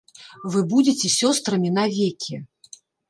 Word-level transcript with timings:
Вы 0.53 0.61
будзеце 0.71 1.11
сёстрамi 1.19 1.69
навекi. 1.77 2.41